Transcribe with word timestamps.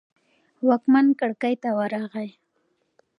واکمن 0.67 1.07
کړکۍ 1.19 1.55
ته 1.63 1.69
ورغی. 1.77 2.29